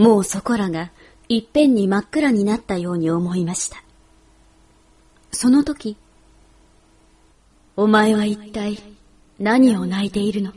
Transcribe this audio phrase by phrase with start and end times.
[0.00, 0.90] もうそこらが
[1.28, 3.82] いっぺんに真っ暗になったように思いました。
[5.30, 5.98] その時、
[7.76, 8.78] お前は一体
[9.38, 10.52] 何を泣いているの？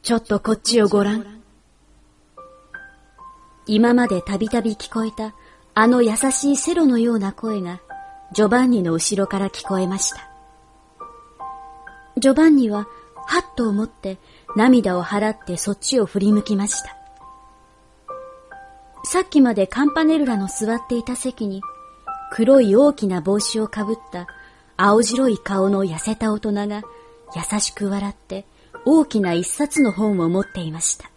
[0.00, 1.26] ちょっとこっちをごらん。
[3.66, 5.34] 今までたびたび聞こえた
[5.74, 7.80] あの優しいセロのような声が
[8.32, 10.30] ジョバンニの後ろから聞こえました。
[12.16, 12.86] ジョバンニは
[13.26, 14.18] はっと思って
[14.54, 16.96] 涙を払ってそっちを振り向きました。
[19.08, 21.62] さっきまでカンパネルラの座っていた席に
[22.32, 24.26] 黒い大きな帽子をかぶった
[24.76, 26.82] 青白い顔の痩せた大人が
[27.52, 28.46] 優しく笑って
[28.84, 31.08] 大きな一冊の本を持っていました。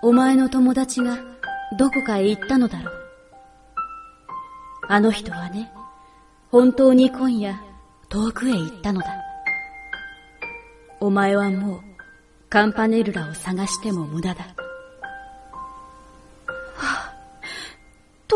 [0.00, 1.18] お前の友達が
[1.76, 2.94] どこかへ行ったのだろう。
[4.86, 5.72] あの人はね、
[6.52, 7.60] 本当に今夜
[8.08, 9.08] 遠くへ行ったのだ。
[11.00, 11.80] お前はもう
[12.48, 14.69] カンパネルラを探しても無駄だ。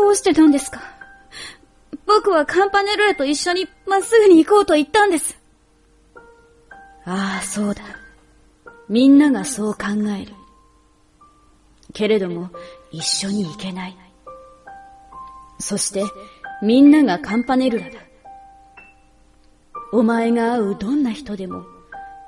[0.05, 0.81] どうしてなんですか？
[2.05, 5.35] 僕はカンパネルラと一緒にまっすぐに行こうと言ったんです。
[7.05, 7.81] ああ、そうだ。
[8.87, 9.79] みんながそう考
[10.15, 10.33] える。
[11.91, 12.51] けれども、
[12.91, 13.97] 一緒に行けない。
[15.57, 16.03] そして、
[16.61, 17.97] みんながカンパネルラだ。
[19.91, 21.65] お前が会うどんな人でも、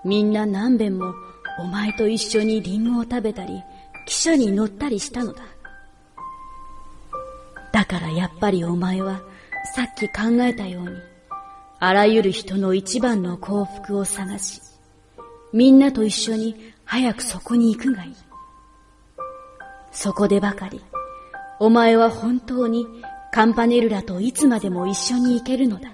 [0.04, 1.14] みんな何遍も
[1.60, 3.62] お前と一緒にリンゴを食べたり、
[4.08, 5.44] 汽車に乗ったりしたのだ。
[7.88, 9.22] だからやっぱりお前は、
[9.74, 10.98] さっき考えたように、
[11.80, 14.62] あらゆる人の一番の幸福を探し、
[15.54, 18.16] みんなと一緒に早くそこに行くがいい。
[19.92, 20.82] そこでばかり、
[21.60, 22.86] お前は本当に
[23.32, 25.90] カンパネルラといつまでも一緒に行けるのだ。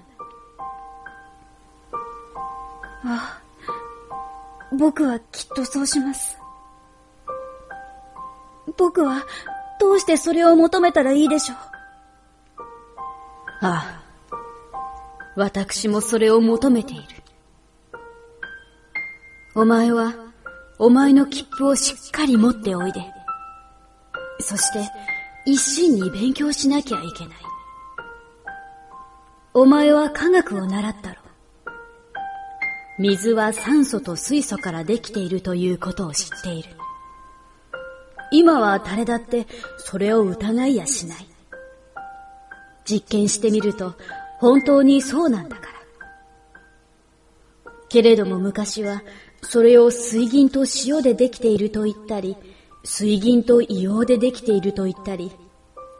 [3.06, 6.40] ああ、僕はきっとそうします。
[8.78, 9.24] 僕は
[9.80, 11.73] どうしてそれを求めたらいいでしょう。
[13.66, 14.38] ああ、
[15.38, 17.04] 私もそれを求めている。
[19.56, 20.14] お前は、
[20.80, 23.00] お前の切符をしっかり持っておいで。
[24.42, 24.80] そして、
[25.46, 27.38] 一心に勉強しなきゃいけない。
[29.54, 31.22] お前は科学を習ったろ。
[33.00, 36.70] 水は酸素と水素からできているということを知っている。
[38.30, 39.48] 今は誰だって
[39.78, 41.33] それを疑いやしない。
[42.86, 43.96] 実験してみると
[44.40, 45.74] 本当にそうなんだから。
[47.90, 49.04] けれども昔は
[49.44, 52.36] それを水銀と塩でできていると言ったり、
[52.84, 55.32] 水銀と硫黄でできていると言ったり、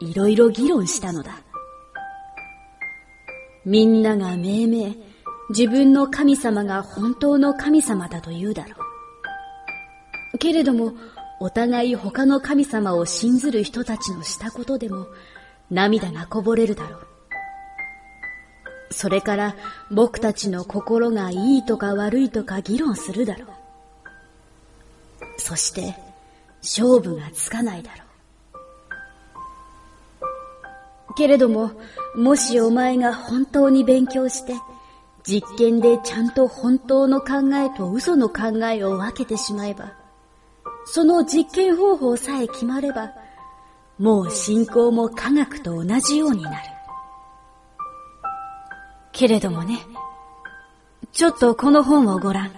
[0.00, 1.40] いろいろ議論したのだ。
[3.64, 4.96] みんなが命名、
[5.50, 8.76] 自分の神様が本当の神様だと言うだろ
[10.34, 10.38] う。
[10.38, 10.92] けれども、
[11.40, 15.06] お互い他の神様を信ずる人たちのしたことでも、
[15.74, 17.06] 涙がこぼれるだろう。
[18.90, 19.56] それから
[19.90, 23.48] 僕たちの心がいいとか悪いとか議論するだろう。
[25.36, 25.96] そして
[26.62, 28.04] 勝負がつかないだろ
[31.10, 31.14] う。
[31.16, 31.72] けれども、
[32.14, 34.54] もしお前が本当に勉強して、
[35.24, 39.92] 実験でちゃんと本当の考えと嘘の考えを分けてしまえば、
[40.86, 43.12] その実験方法さえ決まれば、
[43.98, 46.56] もう信仰も科学と同じようになる。
[49.12, 49.78] けれどもね、
[51.12, 52.50] ちょっとこの本をご覧。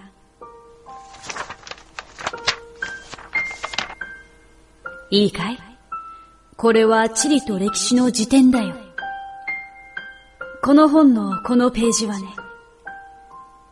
[5.11, 5.59] いいかい？
[6.57, 8.75] これは地理と歴史の辞典だよ。
[10.63, 12.25] この本のこのページはね、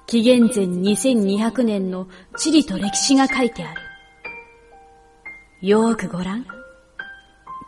[0.06, 3.81] 紀元前2200年の地理と歴史が書いてある。
[5.62, 6.46] よーくご覧。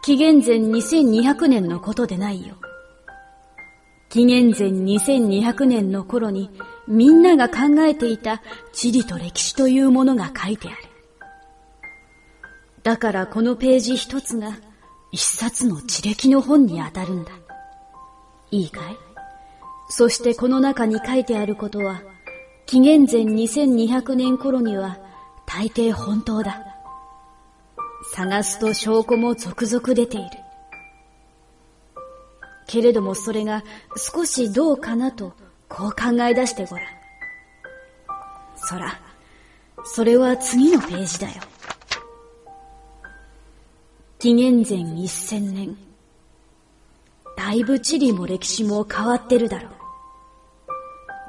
[0.06, 2.55] 紀元前2200年のことでないよ。
[4.09, 6.49] 紀元前2200年の頃に
[6.87, 8.41] みんなが考えていた
[8.72, 10.77] 地理と歴史というものが書いてある。
[12.85, 14.56] だからこのページ一つが
[15.11, 17.32] 一冊の地歴の本に当たるんだ。
[18.52, 18.97] いいかい？
[19.88, 22.00] そしてこの中に書いてあることは
[22.67, 24.99] 紀元前2200年頃には
[25.47, 26.62] 大抵本当だ。
[28.16, 30.30] 探すと証拠も続々出ている。
[32.66, 33.62] けれどもそれが
[33.94, 35.34] 少しどうかなと
[35.68, 36.86] こう考え出してごらん。
[38.56, 38.98] そら、
[39.84, 41.34] それは次のページだよ。
[44.18, 45.76] 紀元前一千年。
[47.36, 49.72] だいぶ地理も歴史も変わってるだろう。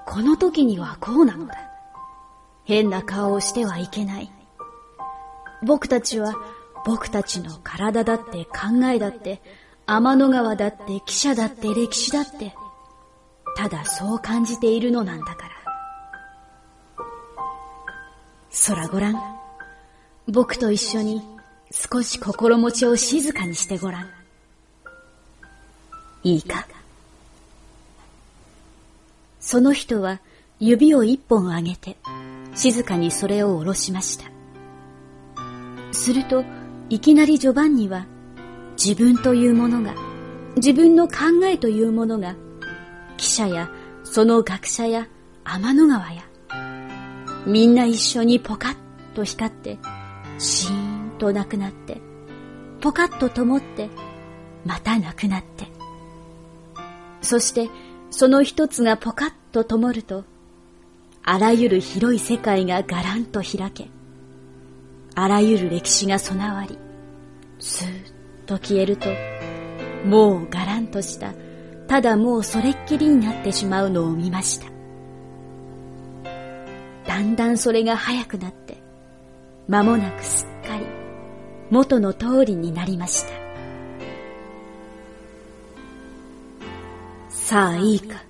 [0.05, 1.55] この時にはこうなのだ。
[2.63, 4.31] 変な顔をしてはいけない。
[5.63, 6.33] 僕たちは
[6.87, 9.41] 僕たちの体だって考えだって
[9.85, 12.55] 天の川だって汽車だって歴史だって
[13.57, 15.49] ただそう感じているのなんだから。
[18.67, 19.21] 空ごらん。
[20.29, 21.21] 僕と一緒に
[21.71, 24.09] 少し心持ちを静かにしてごらん。
[26.23, 26.65] いいか
[29.41, 30.21] その人は
[30.59, 31.97] 指を一本上げて
[32.55, 34.31] 静かにそれを下ろしました。
[35.91, 36.45] すると
[36.89, 38.05] いきなりジョバンニは
[38.83, 39.95] 自分というものが
[40.55, 42.35] 自分の考えというものが
[43.17, 43.69] 記者や
[44.03, 45.07] その学者や
[45.43, 46.23] 天の川や
[47.45, 48.75] みんな一緒にポカッ
[49.15, 49.77] と光って
[50.37, 52.01] シーンとなくなって
[52.81, 53.89] ポカッと灯って
[54.65, 55.77] またなくなって。
[57.27, 57.69] そして
[58.09, 60.23] その一つがポカッと灯ると
[61.23, 63.89] あらゆる広い世界がガランと開け
[65.19, 66.77] あらゆる歴史が備わり
[67.59, 68.11] スーッ
[68.45, 69.09] と消えると
[70.05, 71.33] もうガランとした
[71.87, 74.67] ただもうそれっきりになってしまうのを見ました。
[77.07, 78.77] だんだんそれが早くなって、
[79.69, 80.85] 間もなくすっかり
[81.71, 83.29] 元の通りになりました。
[87.29, 88.21] さあいいか。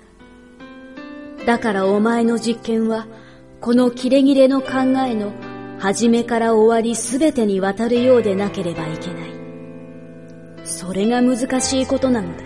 [1.48, 3.08] だからお前の実験は、
[3.60, 4.68] このキレキレの考
[5.08, 5.32] えの
[5.80, 9.38] 初めから終わりすべてにわたるようでなければいけない。
[10.64, 12.44] それが難しいことなのだ。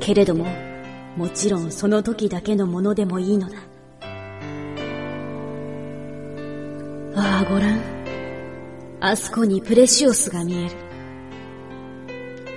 [0.00, 0.46] けれども、
[1.16, 3.58] もちろんその時だけのものでもいいのだ。
[7.14, 7.80] ああ、ごらん。
[9.00, 10.76] あそこにプレシオスが見える。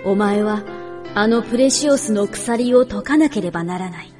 [0.03, 0.63] お前は、
[1.13, 4.11] あのプレシオスの鎖を解かなければならない。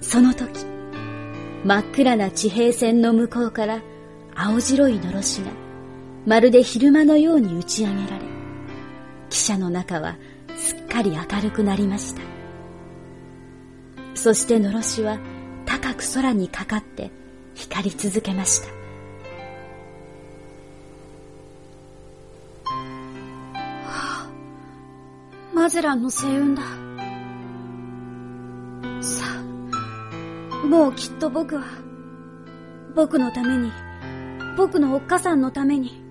[0.00, 0.71] その時、
[1.64, 3.82] 真っ暗な地平線の向こうから
[4.34, 5.52] 青白いのろしが、
[6.26, 8.24] まるで昼間のように打ち上げられ、
[9.30, 10.16] 汽車の中は
[10.56, 12.22] すっかり明るくなりました。
[14.14, 15.18] そしてのろしは
[15.64, 17.10] 高く空にかかって
[17.54, 18.68] 光り続けました。
[25.54, 26.91] マゼランの星雲だ。
[30.72, 31.64] もうきっと僕は、
[32.96, 33.70] 僕のために、
[34.56, 36.02] 僕のおっかさんのために、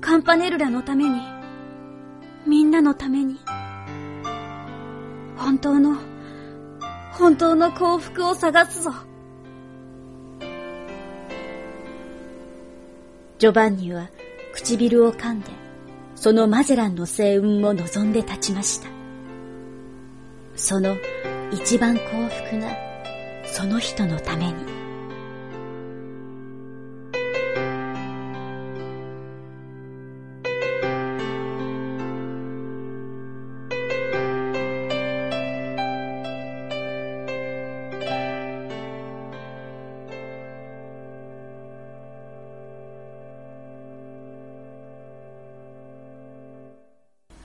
[0.00, 1.20] カンパネルラのために、
[2.44, 3.38] みんなのために、
[5.36, 5.96] 本当の、
[7.12, 8.90] 本当の幸福を探すぞ。
[13.38, 14.08] ジョバンニは
[14.54, 15.52] 唇を噛んで、
[16.16, 18.88] そのマゼランの星雲を望んで立ちました。
[20.56, 20.96] その
[21.52, 22.02] 一番幸
[22.48, 22.91] 福な、
[23.52, 24.54] その人のために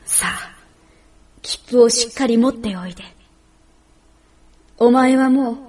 [0.06, 0.56] さあ
[1.42, 1.60] 切。
[1.68, 3.04] 符をしっかり持っておいで。
[4.78, 5.67] お前はもう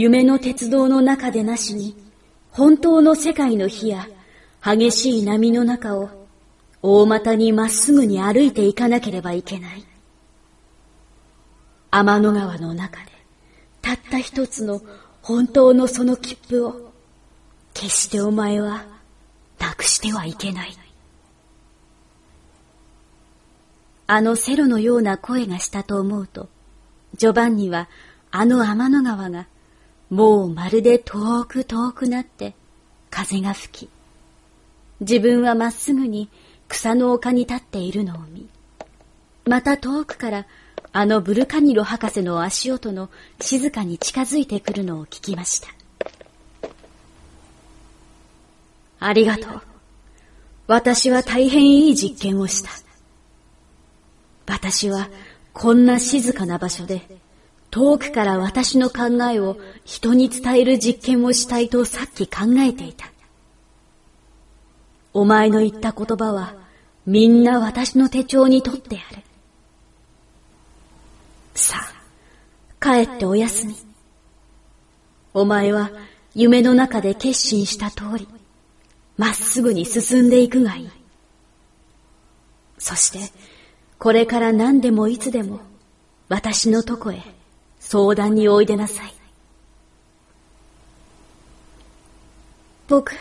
[0.00, 1.96] 夢の鉄道の中でなしに、
[2.52, 4.06] 本当の世界の火や
[4.64, 6.08] 激しい波の中を
[6.80, 9.84] 大股にまっすぐに歩いていかなければいけない。
[11.90, 13.10] 天の川の中で、
[13.82, 14.80] たった一つの
[15.20, 16.92] 本当のその切符を、
[17.74, 18.84] 決してお前は、
[19.58, 20.78] なくしてはいけない。
[24.06, 26.48] あのセロのような声がしたと思うと、
[27.16, 27.88] ジョバンニは
[28.30, 29.48] あの天の川が
[30.10, 32.54] もうまるで遠く遠くなって
[33.10, 33.90] 風が吹き、
[35.00, 36.28] 自分はまっすぐに
[36.68, 38.48] 草の丘に立っているのを見、
[39.46, 40.46] また遠くから
[40.92, 43.10] あのブルカニロ博士の足音の
[43.40, 45.68] 静かに近づいてくるのを聞きました。
[49.00, 49.62] ありがとう。
[50.66, 52.70] 私は大変いい実験をした。
[54.46, 55.08] 私は
[55.52, 57.02] こんな静かな場所で
[57.70, 63.10] 遠くから私の考えを人に伝える実験をしたいとさっき考えていた。
[65.12, 66.54] お前の言った言葉は
[67.06, 69.22] みんな私の手帳に取ってやる。
[71.54, 71.94] さあ、
[72.80, 73.74] 帰っておやすみ。
[75.34, 75.90] お前は
[76.34, 78.28] 夢の中で決心した通り、
[79.16, 80.90] まっすぐに進んでいくがいい。
[82.78, 83.32] そして、
[83.98, 85.60] これから何でもいつでも
[86.28, 87.20] 私のとこへ
[87.80, 89.14] 相談においでなさい。
[92.88, 93.12] 僕、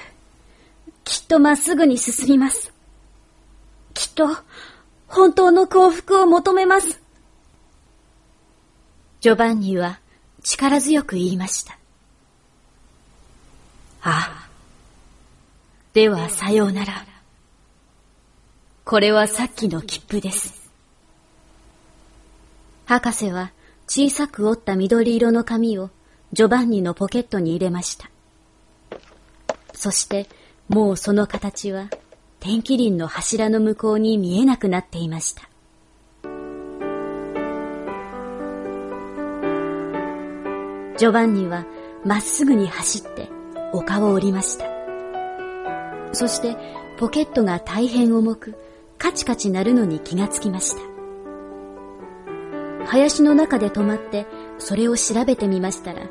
[1.03, 2.73] きっとまっすぐに進みます。
[3.93, 4.27] きっと、
[5.07, 7.01] 本当の幸福を求めます。
[9.19, 9.99] ジョバンニは
[10.43, 11.73] 力強く言いました。
[14.01, 14.47] ああ。
[15.93, 17.05] ではさようなら。
[18.85, 20.71] これはさっきの切符です。
[22.85, 23.51] 博士は
[23.87, 25.89] 小さく折った緑色の紙を
[26.33, 28.09] ジョバンニのポケットに入れました。
[29.73, 30.27] そして
[30.67, 31.89] もうその形は
[32.41, 35.43] 天気林の柱の向こうに見えなくなっていました。
[40.97, 41.65] ジョバンニは
[42.03, 43.29] まっすぐに走って
[43.71, 44.65] 丘を降りました。
[46.11, 46.57] そして
[46.97, 48.55] ポケットが大変重く
[48.97, 50.96] カチカチ鳴るのに気がつきました。
[52.87, 54.25] 林の中で止まって
[54.59, 56.03] それを調べてみましたら、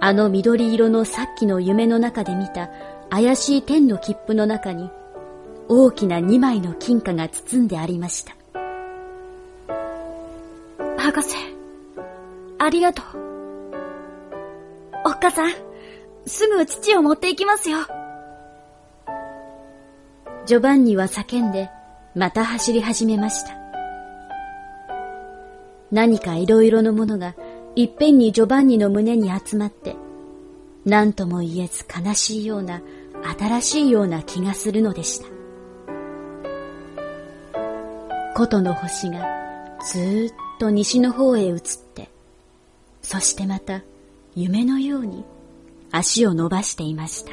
[0.00, 2.70] あの緑色のさっきの夢の中で見た
[3.10, 4.90] 怪しい天の切符の中に
[5.68, 8.34] 大きな二枚の金貨が包んでありました。
[10.96, 11.36] 博士、
[12.58, 13.04] ありがとう。
[15.06, 15.52] おっかさん、
[16.26, 17.78] すぐ父を持って行きますよ。
[20.46, 21.70] ジョバンニは叫んで、
[22.14, 23.69] また走り始めました。
[25.90, 27.34] 何か色々のものが
[27.74, 29.96] いっぺんにジョバンニの胸に集まって、
[30.84, 32.80] 何とも言えず悲しいような
[33.38, 35.26] 新しいような気がするのでした。
[38.34, 39.26] 琴の星が
[39.84, 41.60] ずっと西の方へ移っ
[41.94, 42.08] て、
[43.02, 43.82] そしてまた
[44.34, 45.24] 夢のように
[45.90, 47.32] 足を伸ばしていました。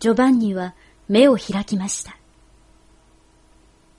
[0.00, 0.74] ジョバンニは
[1.08, 2.16] 目を開きました。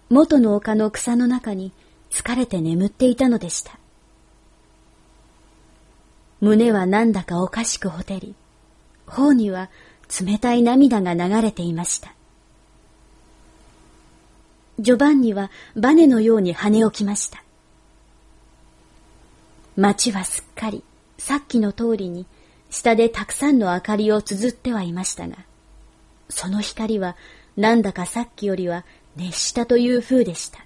[0.10, 1.72] 元の丘の草の中に
[2.10, 3.78] 疲れて眠っていたのでした。
[6.42, 8.36] 胸はなんだかおかしくほてり、
[9.08, 9.70] 頬には
[10.22, 12.14] 冷たい涙が流れていました。
[14.80, 17.44] ジョバンニはバネのように跳ね起きました。
[19.76, 20.84] 街はすっかり
[21.18, 22.26] さっきの通りに
[22.70, 25.38] 下でたくさんの明かりを綴ってはいましたが、
[26.30, 27.16] その光は
[27.58, 30.66] なんだかさっきよりは熱したという風でした。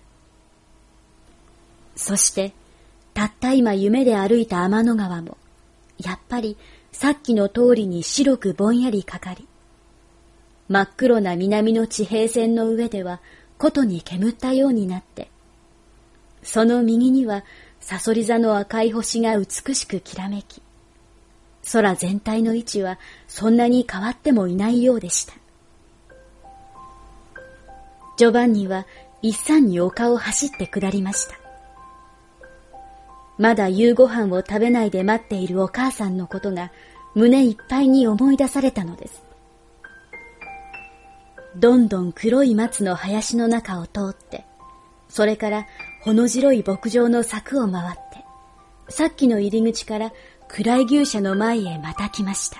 [1.96, 2.54] そして、
[3.14, 5.38] たった今夢で歩いた天の川も、
[5.98, 6.58] やっぱり
[6.92, 9.48] さっきの通りに白くぼんやりかかり、
[10.70, 13.20] 真っ黒な南の地平線の上では
[13.58, 15.30] 琴に煙ったようになって、
[16.42, 17.44] その右には
[17.82, 20.62] サソリ座の赤い星が美しくきらめき、
[21.72, 22.98] 空全体の位置は
[23.28, 25.34] そんなに変わってもいないようでした。
[28.20, 28.86] ジョバンニは
[29.22, 31.36] 一山に丘を走って下りました。
[33.38, 36.70] まだ夕ご飯を食べないで待っているお母さんのことが
[37.16, 39.24] 胸いっぱいに思い出されたのです。
[41.56, 44.44] どんどん黒い松の林の中を通って、
[45.08, 45.66] それから
[46.02, 48.26] ほの白い牧場の柵を回って、
[48.90, 50.12] さっきの入り口から
[50.50, 52.58] 暗い牛舎の前へまた来ました。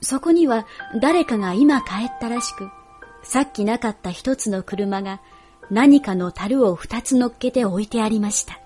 [0.00, 0.66] そこには
[1.02, 2.70] 誰かが今帰ったらしく、
[3.22, 5.20] さっきなかった一つの車が
[5.70, 8.58] 何かの樽を二つ乗っけて置いてありました。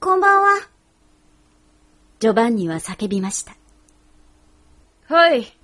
[0.00, 0.68] こんばんは。
[2.18, 3.56] ジョバンニは叫びました。
[5.06, 5.56] はい。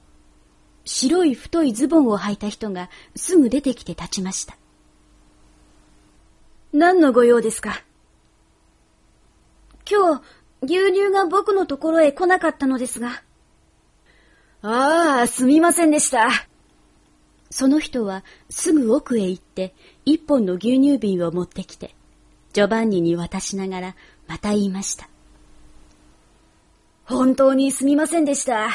[0.84, 4.56] 白い太いズボンを履いた人がすぐ出てきて立ちました。
[6.72, 7.82] 何のご用ですか？
[9.90, 10.22] 今日、
[10.62, 13.22] 牛乳が僕のところへ来なかったのですが。
[14.62, 16.28] ああ、すみませんでした。
[17.50, 19.74] その人はすぐ奥へ行って
[20.04, 21.94] 一本の牛乳瓶を持ってきて、
[22.52, 23.96] ジョバンニに渡しながら
[24.26, 25.08] また言いました。
[27.04, 28.68] 本当にすみませんでした。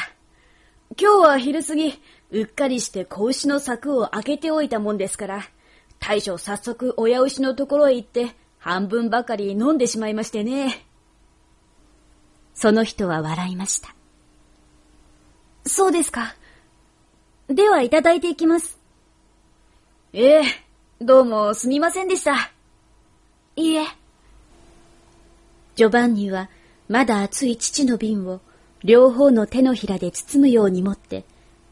[1.00, 2.00] 今日は昼過ぎ、
[2.30, 5.42] うっかりして子牛の柵を開けておいたもんですから、
[6.00, 10.86] 大将早速親牛のところへ行って、半分ばかり飲んでしまいましてね。
[12.54, 13.94] その人は笑いました。
[15.66, 16.34] そうですか。
[17.48, 18.78] ではいただいていきます。
[20.12, 20.44] ええ、
[21.00, 22.52] どうもすみませんでした。
[23.56, 23.86] いいえ。
[25.76, 26.48] ジョバンニは
[26.88, 28.40] まだ熱い父の瓶を
[28.82, 31.24] 両方の手のひらで包むように持って、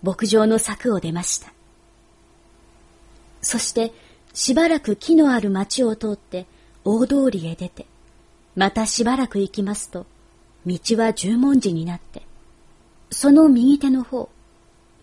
[0.02, 1.52] 牧場の柵を出ました。
[3.42, 3.92] そして、
[4.32, 6.46] しばらく木のある町を通って
[6.84, 7.86] 大通りへ出て、
[8.56, 10.06] またしばらく行きますと、
[10.66, 12.22] 道は十文字になって、
[13.12, 14.30] その右手の方、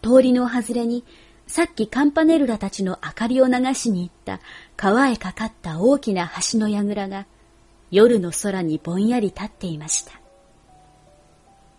[0.01, 1.03] 通りの外れに、
[1.47, 4.39] さっきカンパネルラたちの明かりを流しに行った
[4.75, 7.25] 川へかかった大きな橋の櫓が
[7.89, 10.11] 夜の空にぼんやり立っていました。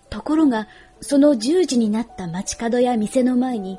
[0.08, 0.68] ところが、
[1.00, 3.78] その十時になった街角や店の前に、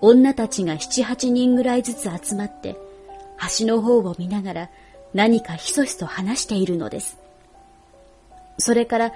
[0.00, 2.76] 女たちが七八人ぐらいずつ集まって、
[3.58, 4.70] 橋の方を見ながら
[5.14, 7.18] 何かひそひそ話しているのです。
[8.58, 9.12] それから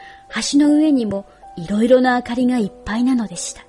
[0.52, 1.26] 橋の上にも
[1.56, 3.62] いろいろな明かりがいっぱいなのでした。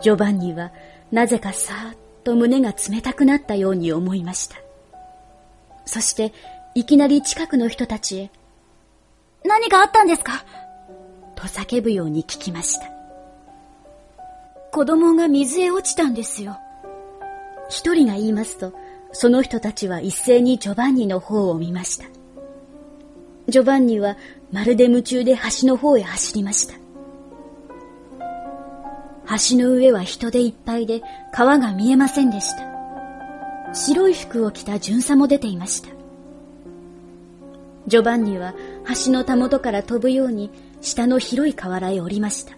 [0.00, 0.72] ジョバンニは
[1.12, 4.56] なぜかさーっと胸が冷たくなったように思いました。
[5.84, 6.32] そして
[6.74, 8.30] いきなり近くの人たちへ、
[9.44, 10.44] 何かあったんですか？
[11.34, 12.86] と叫ぶように聞きました。
[14.72, 16.58] 子供が水へ落ちたんですよ。
[17.68, 18.72] 一人が言いますと、
[19.12, 22.06] その人たちは一斉にジョバンニの方を見ました。
[23.48, 24.16] ジョバンニは
[24.52, 26.74] まるで夢中で橋の方へ走りました。
[29.50, 31.02] 橋の上は人でいっぱいで
[31.32, 33.74] 川が見えませんでした。
[33.74, 35.90] 白い服を着た巡査も出ていました。
[37.86, 38.54] ジョバンニは
[39.04, 42.56] 橋のたもとから飛ぶように下の広い河原へ降りました。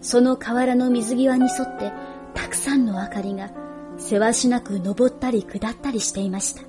[0.00, 1.92] その河原の水際に沿って
[2.34, 3.50] たくさんの明かりが
[3.98, 6.67] せわしなく登ったり下ったりしていました。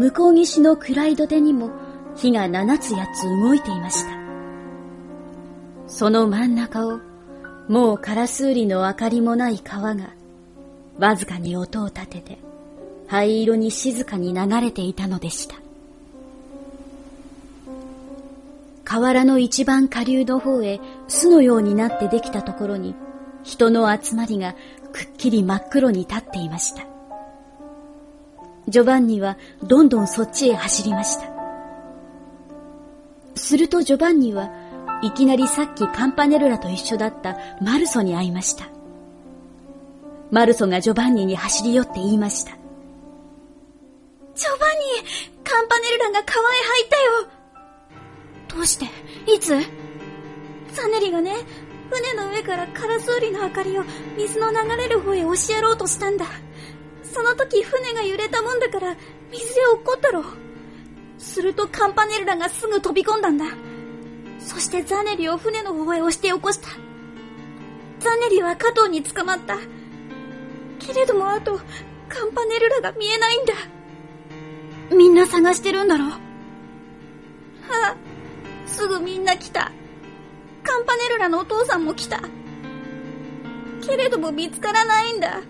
[0.00, 1.68] 向こう岸の暗い土手にも
[2.16, 4.10] 火が七つ八つ動いていました。
[5.86, 7.00] その真ん中を
[7.68, 10.08] もうカラスウリの明かりもない川が
[10.98, 12.38] わずかに音を立てて
[13.08, 15.56] 灰色に静かに流れていたのでした。
[18.84, 22.94] 河原の一番下流の方へ巣のようになってできたところに
[23.44, 24.54] 人の集まりが
[24.94, 26.89] くっきり真っ黒に立っていました。
[28.70, 31.24] ジョバンニはどんどんそっちへ走りました。
[33.34, 34.50] するとジョバンニは
[35.02, 38.68] いきなりさっきカンパネルラと一緒だったマルソに会いました。
[40.30, 42.52] マルソがジョバンニに走り寄って言いました。
[42.52, 47.28] ジョバンニカンパネルラが川へ入ったよ
[48.54, 48.84] どうして？
[49.26, 49.48] いつ？
[50.72, 51.34] サネリがね、
[51.90, 53.84] 船の上からカラスウリの明かりを
[54.16, 56.26] 水の流れる方へ押しやろうとしたんだ。
[57.12, 58.96] その時船が揺れたもんだから
[59.30, 60.24] 水へ落っこったろ。
[61.18, 63.44] するとカンパネルラがすぐ飛び込んだんだ。
[64.38, 66.68] そしてザネリを船の方へ押して起こした。
[68.00, 69.58] ザネリは加藤に捕まった。
[70.78, 71.58] けれどもあと、
[72.08, 73.54] カンパネルラが見えないんだ。
[74.96, 76.18] みんな探してるんだろは
[77.70, 77.96] あ、
[78.66, 79.70] すぐみんな来た。
[80.62, 82.22] カンパネルラのお父さんも来た。
[83.86, 85.42] けれども見つからないんだ。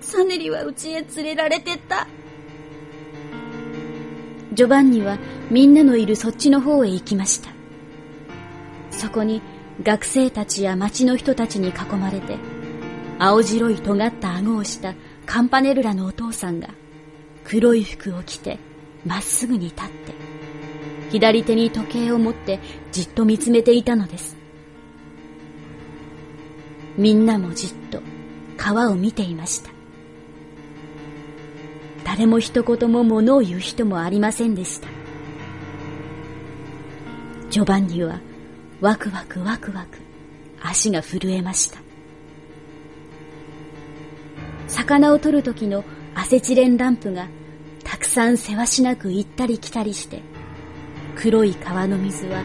[0.00, 2.06] サネリは家へ連れられてった。
[4.52, 5.18] ジョバンニは
[5.50, 7.50] みんなのいるそっちの方へ行きました。
[8.90, 9.40] そこに
[9.82, 12.36] 学生たちや町の人たちに囲まれて、
[13.18, 14.94] 青白い尖った顎をした
[15.26, 16.70] カンパネルラのお父さんが
[17.44, 18.58] 黒い服を着て
[19.04, 20.14] まっすぐに立って、
[21.10, 22.58] 左手に時計を持って
[22.90, 24.36] じっと見つめていたのです。
[26.96, 28.00] みんなもじっと
[28.56, 29.77] 川を見ていました。
[32.08, 34.88] 誰も一言も物を言う人もありませんでした。
[37.50, 38.18] ジョバンニは
[38.80, 39.98] ワクワクワクワク
[40.62, 41.80] 足が震えました。
[44.68, 47.28] 魚を取る時のアセチレンランプが
[47.84, 50.22] たくさんせわしなく行ったり来たりして
[51.14, 52.42] 黒い川の水は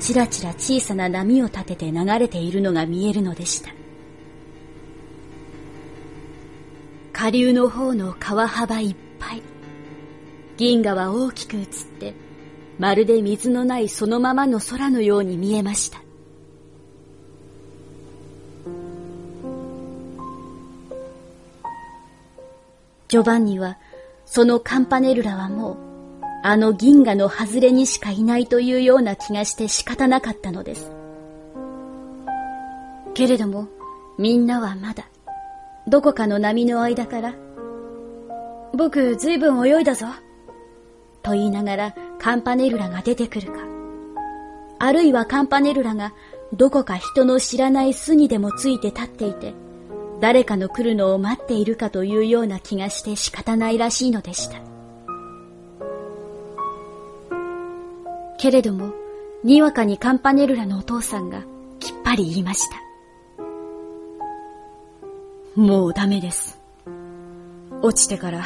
[0.00, 3.83] ちらちら小さな波を立てて流れているのが見えるのでした。
[7.24, 9.42] 下流の方の川幅いっぱい。
[10.58, 11.64] 銀河は大きく映っ
[11.98, 12.12] て、
[12.78, 16.02] まるで水のないそのままの空のように見えました。
[23.08, 23.78] ジョバンニは、
[24.26, 25.76] そのカンパネルラはもう、
[26.42, 30.90] あの銀河の外れにしかいないというような気がして仕方なかったのです。
[33.14, 33.66] けれども、
[34.18, 35.06] みんなはまだ、
[35.86, 37.34] どこかの波の間から、
[38.74, 40.06] 僕ずいぶん泳いだぞ。
[41.22, 43.60] と言いながらカンパネルラが出てくるか。
[44.78, 46.12] あるいはカンパネルラが
[46.52, 49.54] どこか人の知らない巣にでもついて立っていて、
[50.20, 54.58] 誰かの来るのを待っているかというような気がして仕方ないらしいのでした。
[58.38, 58.92] けれども、
[59.42, 61.42] にわかにカンパネルラのお父さんが
[61.78, 62.83] きっぱり言いました。
[65.56, 66.60] もうダメです。
[67.80, 68.42] 落ちてから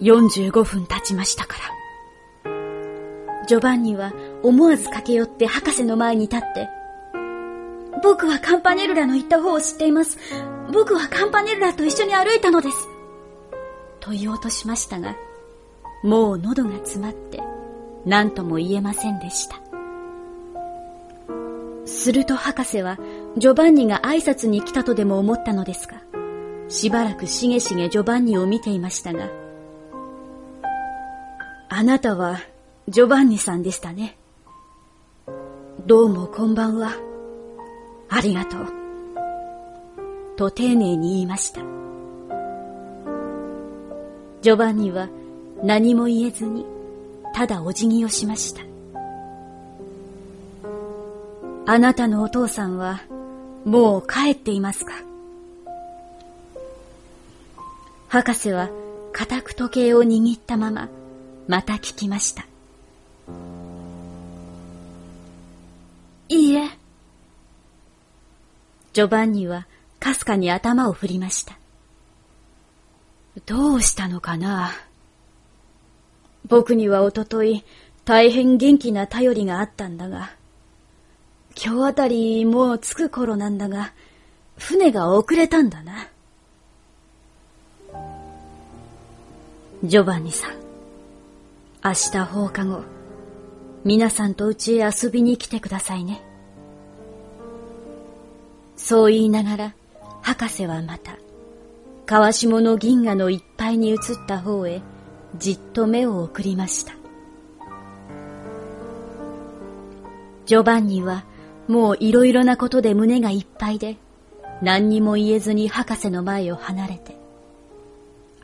[0.00, 1.56] 45分経ちましたか
[2.44, 3.46] ら。
[3.46, 6.68] ジョバンニは思わず駆け寄って博士の前に立って、
[8.02, 10.16] 僕はカンパネルラの行った方を知っています。
[10.72, 12.88] 僕はカンパネルラと一緒に歩いたのです。
[13.98, 15.16] と言おうとしましたが、
[16.02, 17.42] もう喉が詰まって
[18.06, 19.60] 何とも言えませんでした。
[21.84, 22.98] すると博士は
[23.36, 26.00] ジョバンニが挨拶に来たとでも思ったのですが、
[26.70, 29.28] しばらくしげしげジョバンニを見ていましたが、
[31.68, 32.38] あなたは
[32.88, 34.16] ジョバンニさんでしたね。
[35.84, 36.92] どうもこんばんは。
[38.08, 38.66] ありがとう。
[40.36, 41.60] と丁寧に言いました。
[44.40, 45.08] ジョバンニは
[45.64, 46.64] 何も言えずに、
[47.34, 48.62] ただお辞儀をしました。
[51.66, 53.00] あなたのお父さんは、
[53.64, 55.09] もう帰っていますか？
[58.10, 58.70] 博士は
[59.12, 60.88] 固く時計を握ったまま、
[61.46, 62.44] また聞きました。
[66.28, 66.70] いいえ。
[68.94, 69.68] ジョバンニは
[70.00, 71.56] かすかに頭を振りました。
[73.46, 74.72] どうしたのかな
[76.48, 77.64] 僕にはおととい
[78.04, 80.32] 大変元気な頼りがあったんだが、
[81.54, 83.92] 今日あたりもう着く頃なんだが、
[84.58, 86.08] 船が遅れたんだな。
[89.82, 90.50] ジョバンニさん、
[91.82, 92.82] 明日放課後、
[93.82, 96.22] 皆さんと家へ遊びに来てくださいね。
[98.76, 99.74] そう言いながら、
[100.20, 101.16] 博士はまた、
[102.04, 104.82] 川下の銀河のいっぱいに移った方へ、
[105.38, 106.92] じっと目を送りました。
[110.44, 111.24] ジョバンニは、
[111.68, 113.96] もういろいろなことで胸がいっぱいで、
[114.60, 117.19] 何にも言えずに博士の前を離れて、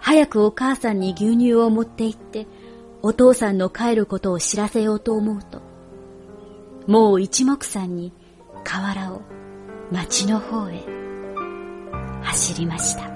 [0.06, 2.46] 早くお母さんに牛乳を持って行って、
[3.02, 5.60] お父さんの帰ることを知らせようと思うと、
[6.86, 8.12] もう一目散に
[8.62, 9.22] 河原を
[9.90, 10.80] 町の方へ
[12.22, 13.15] 走りました。